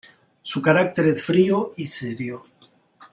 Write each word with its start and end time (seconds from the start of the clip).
Su 0.41 0.63
carácter 0.63 1.09
es 1.09 1.21
frío 1.21 1.75
y 1.77 1.85
serio. 1.85 2.41